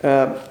[0.00, 0.48] Uh,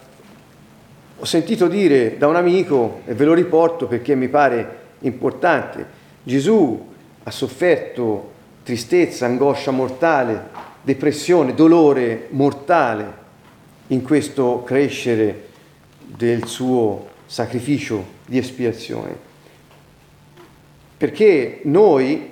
[1.20, 5.86] ho sentito dire da un amico, e ve lo riporto perché mi pare importante.
[6.24, 6.88] Gesù
[7.24, 8.32] ha sofferto
[8.64, 10.48] tristezza, angoscia mortale,
[10.82, 13.18] depressione, dolore mortale.
[13.92, 15.48] in questo crescere
[16.00, 19.16] del suo sacrificio di espiazione.
[20.96, 22.32] Perché noi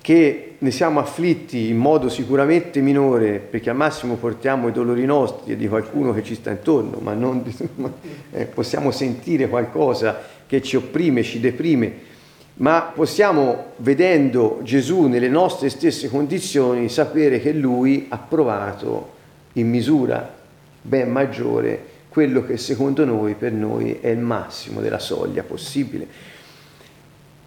[0.00, 5.52] che ne siamo afflitti in modo sicuramente minore, perché al massimo portiamo i dolori nostri
[5.52, 7.44] e di qualcuno che ci sta intorno, ma non
[8.32, 12.06] eh, possiamo sentire qualcosa che ci opprime, ci deprime,
[12.54, 19.16] ma possiamo, vedendo Gesù nelle nostre stesse condizioni, sapere che Lui ha provato
[19.52, 20.34] in misura
[20.82, 26.06] ben maggiore quello che secondo noi, per noi, è il massimo della soglia possibile.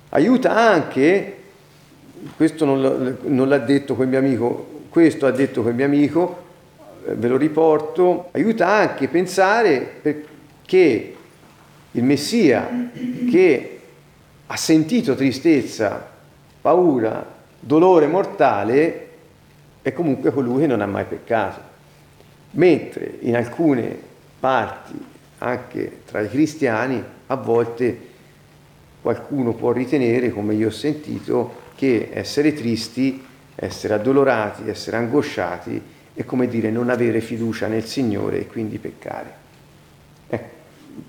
[0.09, 1.40] Aiuta anche,
[2.35, 6.43] questo non, l'ha detto quel mio amico, questo ha detto quel mio amico,
[7.05, 10.01] eh, ve lo riporto, aiuta anche a pensare
[10.65, 11.15] che
[11.91, 12.89] il Messia
[13.29, 13.79] che
[14.47, 16.09] ha sentito tristezza,
[16.61, 17.25] paura,
[17.59, 19.07] dolore mortale,
[19.81, 21.69] è comunque colui che non ha mai peccato.
[22.51, 23.97] Mentre in alcune
[24.39, 24.93] parti,
[25.39, 28.09] anche tra i cristiani, a volte
[29.01, 35.81] qualcuno può ritenere, come io ho sentito, che essere tristi, essere addolorati, essere angosciati
[36.13, 39.33] è come dire non avere fiducia nel Signore e quindi peccare.
[40.29, 40.53] Ecco,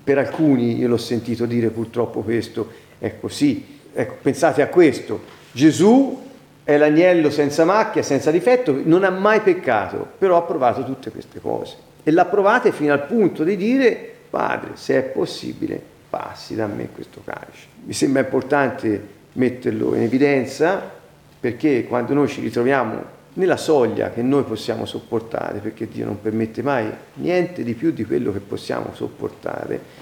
[0.03, 3.81] per alcuni io l'ho sentito dire purtroppo questo, è così.
[3.93, 6.27] Ecco, pensate a questo, Gesù
[6.63, 11.39] è l'agnello senza macchia, senza difetto, non ha mai peccato, però ha provato tutte queste
[11.39, 11.75] cose.
[12.01, 16.89] E l'ha provate fino al punto di dire, Padre, se è possibile, passi da me
[16.91, 17.67] questo calice.
[17.85, 20.91] Mi sembra importante metterlo in evidenza
[21.39, 26.61] perché quando noi ci ritroviamo nella soglia che noi possiamo sopportare, perché Dio non permette
[26.61, 30.01] mai niente di più di quello che possiamo sopportare,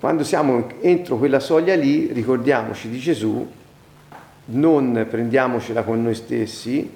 [0.00, 3.48] quando siamo entro quella soglia lì ricordiamoci di Gesù
[4.46, 6.90] non prendiamocela con noi stessi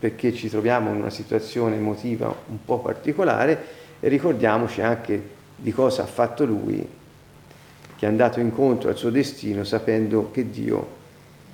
[0.00, 3.66] perché ci troviamo in una situazione emotiva un po' particolare
[4.00, 6.84] e ricordiamoci anche di cosa ha fatto lui,
[7.98, 10.96] che è andato incontro al suo destino sapendo che Dio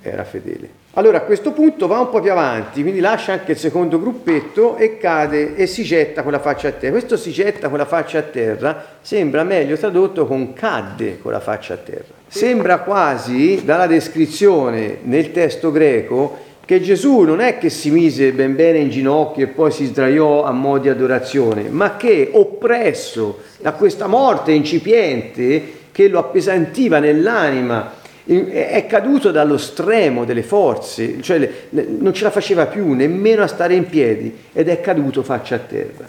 [0.01, 0.83] era fedele.
[0.97, 4.77] Allora a questo punto va un po' più avanti, quindi lascia anche il secondo gruppetto
[4.77, 6.91] e cade e si getta con la faccia a terra.
[6.93, 11.41] Questo si getta con la faccia a terra sembra meglio tradotto con cadde con la
[11.41, 12.13] faccia a terra.
[12.27, 18.55] Sembra quasi, dalla descrizione nel testo greco, che Gesù non è che si mise ben
[18.55, 23.73] bene in ginocchio e poi si sdraiò a mo' di adorazione, ma che oppresso da
[23.73, 27.93] questa morte incipiente che lo appesantiva nell'anima,
[28.25, 33.75] è caduto dallo stremo delle forze, cioè non ce la faceva più nemmeno a stare
[33.75, 36.05] in piedi ed è caduto faccia a terra.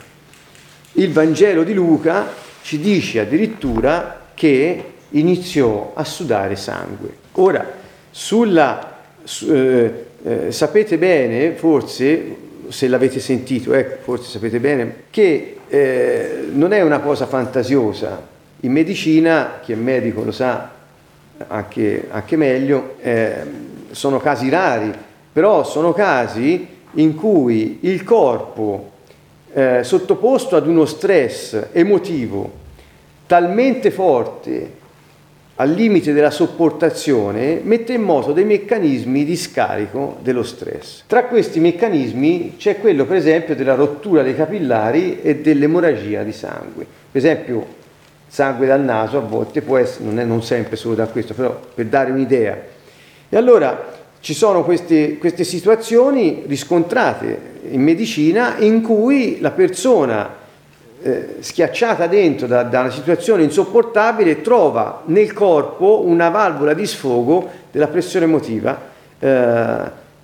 [0.95, 2.27] Il Vangelo di Luca
[2.63, 7.11] ci dice addirittura che iniziò a sudare sangue.
[7.35, 7.65] Ora,
[8.11, 9.03] sulla,
[9.49, 16.73] eh, eh, sapete bene, forse, se l'avete sentito, ecco, forse sapete bene, che eh, non
[16.73, 18.35] è una cosa fantasiosa.
[18.61, 20.71] In medicina, chi è medico lo sa,
[21.49, 23.35] anche, anche meglio, eh,
[23.91, 24.93] sono casi rari,
[25.33, 28.93] però sono casi in cui il corpo
[29.53, 32.65] eh, sottoposto ad uno stress emotivo
[33.27, 34.85] talmente forte
[35.57, 41.05] al limite della sopportazione mette in moto dei meccanismi di scarico dello stress.
[41.07, 46.87] Tra questi meccanismi c'è quello per esempio della rottura dei capillari e dell'emorragia di sangue.
[47.11, 47.67] Per esempio
[48.29, 51.59] sangue dal naso a volte può essere, non, è, non sempre solo da questo, però
[51.75, 52.59] per dare un'idea.
[53.29, 60.45] E allora ci sono queste, queste situazioni riscontrate in medicina in cui la persona
[61.03, 67.49] eh, schiacciata dentro da, da, una situazione insopportabile trova nel corpo una valvola di sfogo
[67.71, 68.81] della pressione emotiva,
[69.19, 69.77] eh,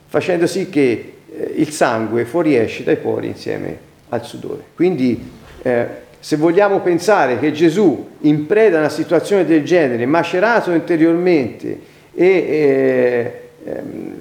[0.09, 4.65] facendo sì che eh, il sangue fuoriesce dai pori insieme al sudore.
[4.75, 5.31] Quindi
[5.62, 5.87] eh,
[6.23, 11.81] se vogliamo pensare che Gesù, in preda a una situazione del genere, macerato interiormente
[12.14, 13.33] e, e,
[13.64, 14.14] ehm,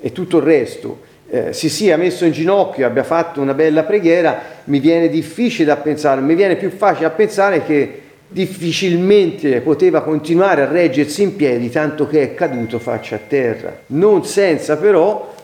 [0.00, 4.40] e tutto il resto, eh, si sia messo in ginocchio abbia fatto una bella preghiera,
[4.64, 10.62] mi viene difficile da pensare, mi viene più facile a pensare che difficilmente poteva continuare
[10.62, 15.34] a reggersi in piedi tanto che è caduto faccia a terra, non senza però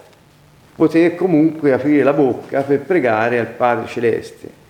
[0.74, 4.62] poter comunque aprire la bocca per pregare al Padre Celeste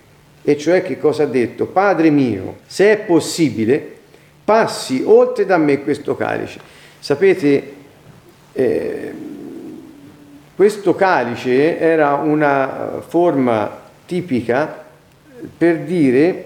[0.47, 1.65] e cioè che cosa ha detto?
[1.65, 3.93] Padre mio, se è possibile,
[4.45, 6.59] passi oltre da me questo calice.
[6.99, 7.73] Sapete,
[8.53, 9.13] eh,
[10.55, 14.85] questo calice era una forma tipica
[15.57, 16.45] per dire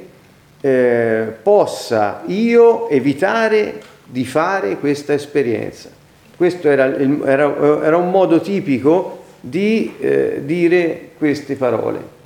[0.62, 5.90] eh, possa io evitare di fare questa esperienza.
[6.38, 12.18] Questo era, era, era un modo tipico di eh, dire queste parole.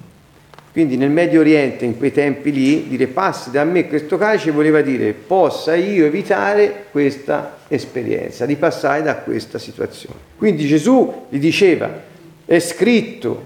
[0.74, 4.82] Quindi nel Medio Oriente, in quei tempi lì, dire passi da me questo calice voleva
[4.82, 10.15] dire possa io evitare questa esperienza, di passare da questa situazione.
[10.36, 12.01] Quindi Gesù gli diceva,
[12.43, 13.45] è scritto,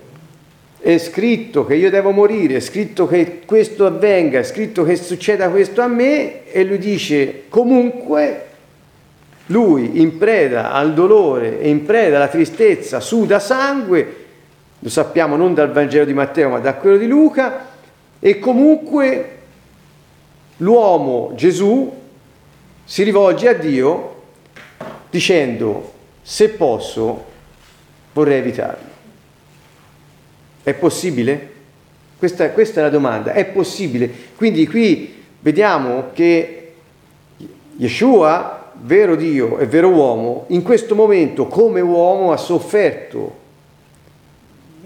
[0.80, 5.50] è scritto che io devo morire, è scritto che questo avvenga, è scritto che succeda
[5.50, 8.46] questo a me e lui dice comunque
[9.48, 14.27] lui in preda al dolore e in preda alla tristezza suda sangue
[14.80, 17.66] lo sappiamo non dal Vangelo di Matteo ma da quello di Luca,
[18.20, 19.38] e comunque
[20.58, 21.94] l'uomo Gesù
[22.84, 24.16] si rivolge a Dio
[25.10, 27.26] dicendo se posso
[28.14, 28.96] vorrei evitarlo.
[30.64, 31.56] È possibile?
[32.18, 34.10] Questa, questa, è la domanda, è possibile?
[34.36, 36.74] Quindi qui vediamo che
[37.78, 43.46] Yeshua, vero Dio e vero uomo, in questo momento come uomo ha sofferto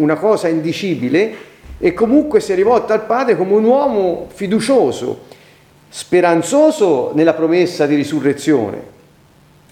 [0.02, 5.26] una cosa indicibile e comunque si è rivolto al Padre come un uomo fiducioso,
[5.90, 9.00] speranzoso nella promessa di risurrezione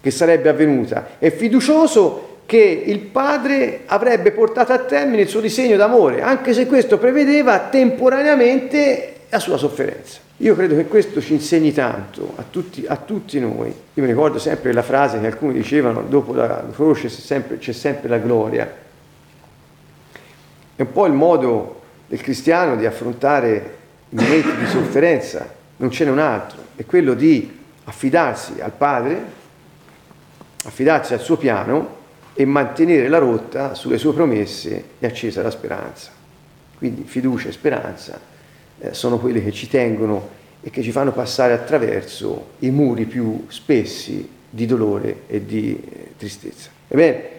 [0.01, 5.77] che sarebbe avvenuta e fiducioso che il Padre avrebbe portato a termine il suo disegno
[5.77, 10.17] d'amore, anche se questo prevedeva temporaneamente la sua sofferenza.
[10.37, 13.67] Io credo che questo ci insegni tanto a tutti, a tutti noi.
[13.67, 17.73] Io mi ricordo sempre la frase che alcuni dicevano, dopo la croce c'è sempre, c'è
[17.73, 18.87] sempre la gloria.
[20.79, 23.75] È un po' il modo del cristiano di affrontare
[24.11, 29.21] i momenti di sofferenza, non ce n'è un altro, è quello di affidarsi al Padre,
[30.63, 31.97] affidarsi al suo piano
[32.33, 36.11] e mantenere la rotta sulle sue promesse e accesa la speranza.
[36.77, 38.17] Quindi fiducia e speranza
[38.79, 40.29] eh, sono quelle che ci tengono
[40.61, 46.11] e che ci fanno passare attraverso i muri più spessi di dolore e di eh,
[46.15, 46.69] tristezza.
[46.87, 47.29] Ebbene,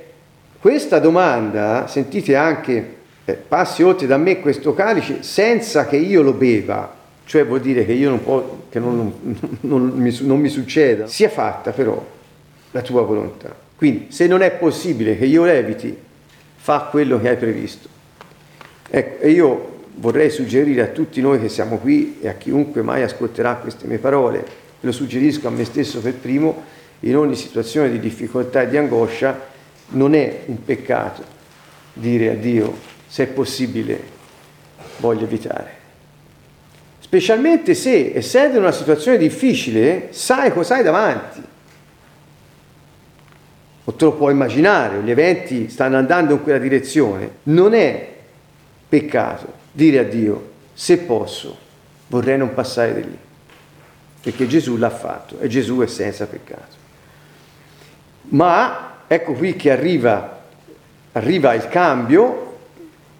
[0.60, 2.98] questa domanda, sentite anche
[3.34, 7.92] passi oltre da me questo calice senza che io lo beva, cioè vuol dire che
[7.92, 12.04] io non, può, che non, non, non, mi, non mi succeda, sia fatta però
[12.70, 13.54] la tua volontà.
[13.76, 15.96] Quindi se non è possibile che io leviti,
[16.56, 17.88] fa quello che hai previsto.
[18.90, 23.02] Ecco, e io vorrei suggerire a tutti noi che siamo qui e a chiunque mai
[23.02, 24.44] ascolterà queste mie parole,
[24.80, 26.62] lo suggerisco a me stesso per primo,
[27.00, 29.48] in ogni situazione di difficoltà e di angoscia,
[29.90, 31.38] non è un peccato
[31.92, 34.00] dire a Dio se è possibile,
[34.98, 35.78] voglio evitare.
[37.00, 41.42] Specialmente se, essendo in una situazione difficile, sai cosa hai davanti.
[43.82, 47.38] O te lo puoi immaginare, gli eventi stanno andando in quella direzione.
[47.44, 48.14] Non è
[48.88, 51.58] peccato dire a Dio, se posso,
[52.06, 53.18] vorrei non passare di lì.
[54.22, 56.78] Perché Gesù l'ha fatto e Gesù è senza peccato.
[58.28, 60.44] Ma ecco qui che arriva,
[61.10, 62.49] arriva il cambio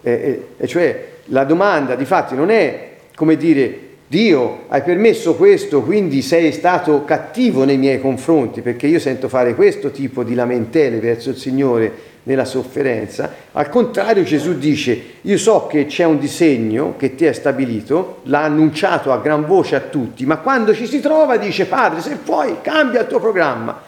[0.03, 5.83] e, e, cioè la domanda di fatti non è come dire Dio hai permesso questo,
[5.83, 10.99] quindi sei stato cattivo nei miei confronti, perché io sento fare questo tipo di lamentele
[10.99, 11.93] verso il Signore
[12.25, 13.33] nella sofferenza.
[13.53, 18.43] Al contrario Gesù dice, io so che c'è un disegno che ti è stabilito, l'ha
[18.43, 22.57] annunciato a gran voce a tutti, ma quando ci si trova dice, Padre, se puoi,
[22.63, 23.81] cambia il tuo programma,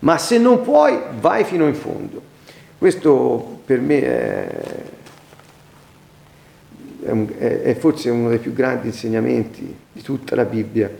[0.00, 2.20] ma se non puoi, vai fino in fondo.
[2.76, 4.48] Questo per me è
[7.04, 10.90] è, un, è, è forse uno dei più grandi insegnamenti di tutta la Bibbia.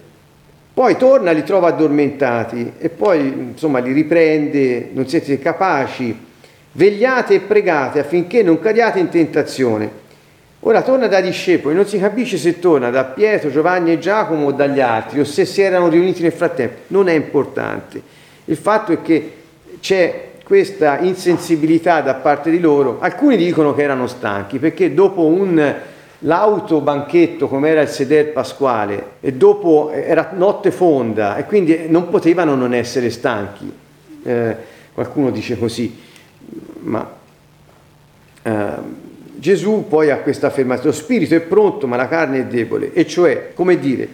[0.74, 6.16] Poi torna, li trova addormentati e poi insomma li riprende, non siete capaci,
[6.72, 10.02] vegliate e pregate affinché non cadiate in tentazione.
[10.66, 14.52] Ora torna dai discepoli, non si capisce se torna da Pietro, Giovanni e Giacomo o
[14.52, 18.02] dagli altri o se si erano riuniti nel frattempo, non è importante.
[18.46, 19.32] Il fatto è che
[19.80, 22.98] c'è questa insensibilità da parte di loro.
[23.00, 25.74] Alcuni dicono che erano stanchi perché dopo un
[26.24, 32.54] l'autobanchetto come era il seder pasquale e dopo era notte fonda e quindi non potevano
[32.54, 33.72] non essere stanchi.
[34.22, 34.56] Eh,
[34.92, 35.98] qualcuno dice così,
[36.80, 37.10] ma
[38.42, 39.02] eh,
[39.36, 43.06] Gesù poi ha questa affermazione, lo spirito è pronto ma la carne è debole, e
[43.06, 44.08] cioè, come dire,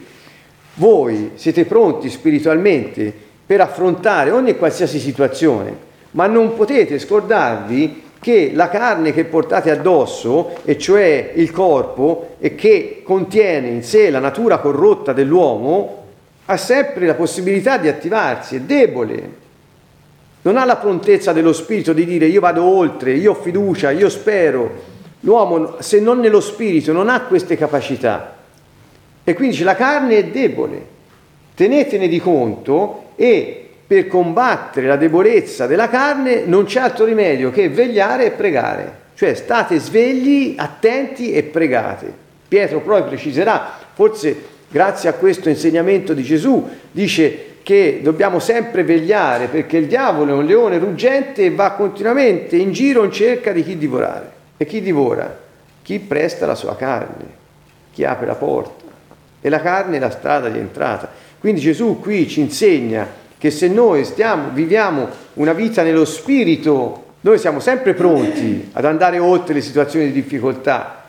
[0.75, 3.13] voi siete pronti spiritualmente
[3.47, 10.51] per affrontare ogni qualsiasi situazione, ma non potete scordarvi che la carne che portate addosso,
[10.64, 16.05] e cioè il corpo, e che contiene in sé la natura corrotta dell'uomo,
[16.45, 19.39] ha sempre la possibilità di attivarsi, è debole.
[20.43, 24.09] Non ha la prontezza dello spirito di dire io vado oltre, io ho fiducia, io
[24.09, 24.89] spero.
[25.21, 28.37] L'uomo, se non nello spirito, non ha queste capacità.
[29.23, 30.99] E quindi la carne è debole.
[31.55, 33.60] Tenetene di conto e
[33.91, 38.99] per combattere la debolezza della carne non c'è altro rimedio che vegliare e pregare.
[39.16, 42.14] Cioè state svegli, attenti e pregate.
[42.47, 49.49] Pietro poi preciserà, forse grazie a questo insegnamento di Gesù, dice che dobbiamo sempre vegliare
[49.49, 53.64] perché il diavolo è un leone ruggente e va continuamente in giro in cerca di
[53.64, 54.30] chi divorare.
[54.57, 55.36] E chi divora?
[55.82, 57.24] Chi presta la sua carne,
[57.93, 58.84] chi apre la porta.
[59.41, 61.11] E la carne è la strada di entrata.
[61.41, 67.38] Quindi Gesù qui ci insegna che se noi stiamo, viviamo una vita nello spirito, noi
[67.38, 71.05] siamo sempre pronti ad andare oltre le situazioni di difficoltà,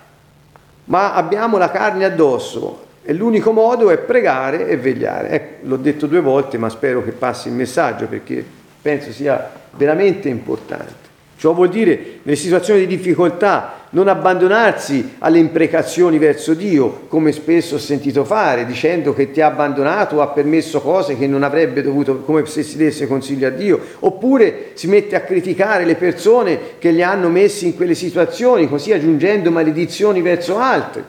[0.86, 5.30] ma abbiamo la carne addosso e l'unico modo è pregare e vegliare.
[5.30, 8.46] Ecco, l'ho detto due volte, ma spero che passi il messaggio perché
[8.82, 11.01] penso sia veramente importante.
[11.42, 17.74] Ciò vuol dire nelle situazioni di difficoltà non abbandonarsi alle imprecazioni verso Dio, come spesso
[17.74, 21.82] ho sentito fare, dicendo che ti ha abbandonato o ha permesso cose che non avrebbe
[21.82, 26.60] dovuto, come se si desse consiglio a Dio, oppure si mette a criticare le persone
[26.78, 31.04] che li hanno messi in quelle situazioni, così aggiungendo maledizioni verso altri.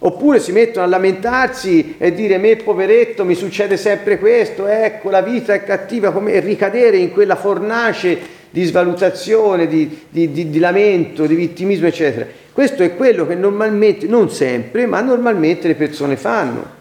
[0.00, 5.22] Oppure si mettono a lamentarsi e dire me poveretto mi succede sempre questo, ecco la
[5.22, 11.26] vita è cattiva, come ricadere in quella fornace di svalutazione, di, di, di, di, lamento,
[11.26, 12.26] di vittimismo, eccetera.
[12.52, 16.80] Questo è quello che normalmente, non sempre, ma normalmente le persone fanno.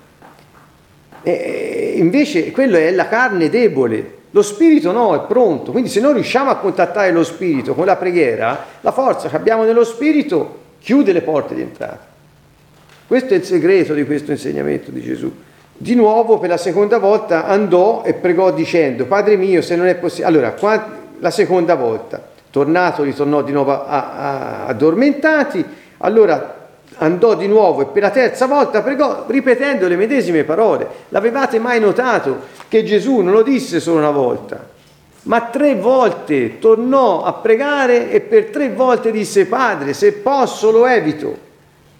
[1.24, 5.72] E invece quello è la carne debole, lo spirito no, è pronto.
[5.72, 9.64] Quindi se noi riusciamo a contattare lo spirito con la preghiera, la forza che abbiamo
[9.64, 12.10] nello spirito chiude le porte di entrata.
[13.08, 15.32] Questo è il segreto di questo insegnamento di Gesù.
[15.78, 19.96] Di nuovo, per la seconda volta, andò e pregò dicendo, Padre mio, se non è
[19.96, 20.28] possibile...
[20.28, 22.30] Allora, qua, la seconda volta.
[22.50, 25.64] Tornato, ritornò di nuovo addormentati,
[26.00, 26.60] allora
[26.98, 30.88] andò di nuovo e per la terza volta pregò ripetendo le medesime parole.
[31.10, 34.68] L'avevate mai notato che Gesù non lo disse solo una volta,
[35.24, 40.86] ma tre volte tornò a pregare e per tre volte disse Padre, se posso lo
[40.86, 41.50] evito,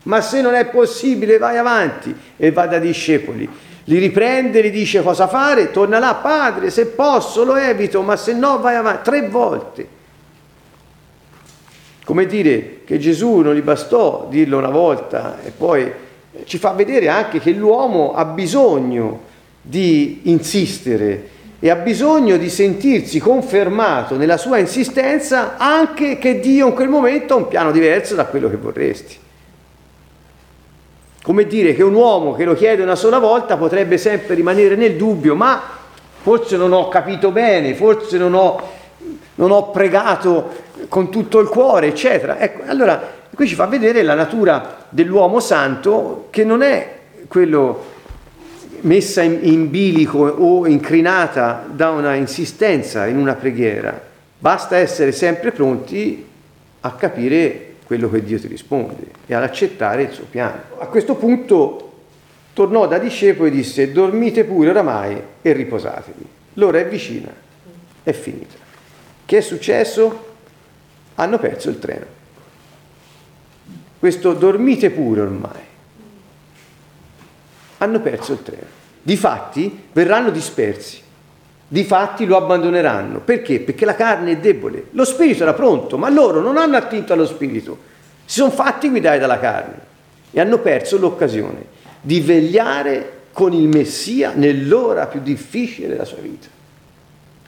[0.04, 3.50] ma se non è possibile vai avanti e va dai discepoli
[3.92, 8.32] li riprende, gli dice cosa fare, torna là, padre, se posso lo evito, ma se
[8.32, 9.88] no vai avanti, tre volte.
[12.06, 15.92] Come dire che Gesù non gli bastò dirlo una volta e poi
[16.46, 19.24] ci fa vedere anche che l'uomo ha bisogno
[19.62, 21.30] di insistere
[21.60, 27.34] e ha bisogno di sentirsi confermato nella sua insistenza anche che Dio in quel momento
[27.34, 29.18] ha un piano diverso da quello che vorresti.
[31.24, 34.96] Come dire che un uomo che lo chiede una sola volta potrebbe sempre rimanere nel
[34.96, 35.62] dubbio, ma
[36.22, 38.60] forse non ho capito bene, forse non ho,
[39.36, 40.50] non ho pregato
[40.90, 42.40] con tutto il cuore, eccetera.
[42.40, 43.02] Ecco, allora
[43.34, 46.98] qui ci fa vedere la natura dell'uomo santo che non è
[47.28, 47.90] quello
[48.82, 54.10] messa in, in bilico o incrinata da una insistenza in una preghiera.
[54.38, 56.28] Basta essere sempre pronti
[56.82, 60.62] a capire quello che Dio ti risponde e ad accettare il suo piano.
[60.78, 62.04] A questo punto
[62.54, 66.26] tornò da discepoli e disse dormite pure oramai e riposatevi.
[66.54, 67.30] L'ora è vicina,
[68.02, 68.56] è finita.
[69.26, 70.36] Che è successo?
[71.16, 72.06] Hanno perso il treno.
[74.00, 75.62] Questo dormite pure ormai.
[77.80, 78.68] Hanno perso il treno.
[79.02, 81.02] Difatti verranno dispersi
[81.72, 83.22] di fatti lo abbandoneranno.
[83.22, 83.62] Perché?
[83.62, 84.88] Perché la carne è debole.
[84.92, 87.78] Lo spirito era pronto, ma loro non hanno attinto allo spirito.
[88.26, 89.80] Si sono fatti guidare dalla carne
[90.32, 91.64] e hanno perso l'occasione
[92.02, 96.50] di vegliare con il Messia nell'ora più difficile della sua vita.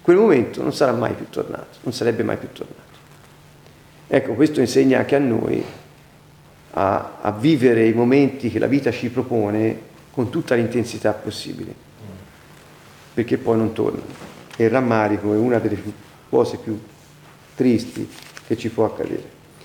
[0.01, 2.81] Quel momento non sarà mai più tornato, non sarebbe mai più tornato.
[4.07, 5.61] Ecco, questo insegna anche a noi
[6.71, 9.77] a, a vivere i momenti che la vita ci propone
[10.11, 11.91] con tutta l'intensità possibile
[13.13, 14.31] perché poi non tornano.
[14.55, 15.77] E il rammarico è una delle
[16.29, 16.79] cose più
[17.55, 18.09] tristi
[18.47, 19.23] che ci può accadere.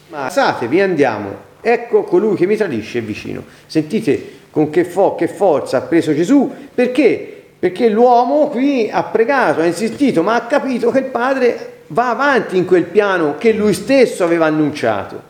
[0.08, 1.46] Ma alzatevi, andiamo.
[1.60, 3.44] Ecco colui che mi tradisce è vicino.
[3.66, 6.52] Sentite con che, fo- che forza ha preso Gesù.
[6.74, 7.34] Perché?
[7.58, 12.56] Perché l'uomo qui ha pregato, ha insistito, ma ha capito che il Padre va avanti
[12.56, 15.22] in quel piano che lui stesso aveva annunciato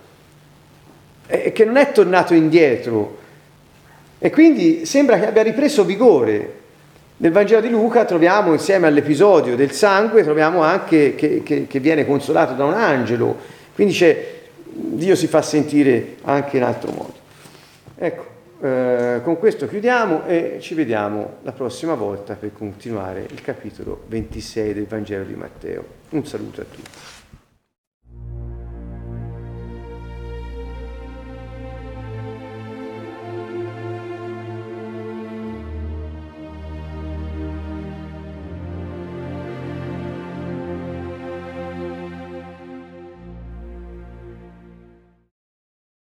[1.26, 3.18] e che non è tornato indietro.
[4.18, 6.54] E quindi sembra che abbia ripreso vigore.
[7.20, 12.06] Nel Vangelo di Luca troviamo insieme all'episodio del sangue, troviamo anche che, che, che viene
[12.06, 13.36] consolato da un angelo,
[13.74, 13.98] quindi
[14.70, 17.14] Dio si fa sentire anche in altro modo.
[17.96, 18.24] Ecco,
[18.60, 24.72] eh, con questo chiudiamo e ci vediamo la prossima volta per continuare il capitolo 26
[24.74, 25.84] del Vangelo di Matteo.
[26.10, 27.17] Un saluto a tutti.